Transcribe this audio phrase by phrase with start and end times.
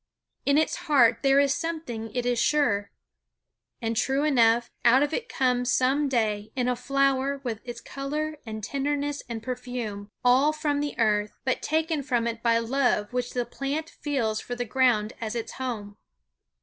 [0.47, 2.89] In its heart there is something it is sure.
[3.83, 8.63] And true enough, out it comes some day in a flower with its color and
[8.63, 13.45] tenderness and perfume; all from the earth, but taken from it by love which the
[13.45, 15.97] plant feels for the ground as its home.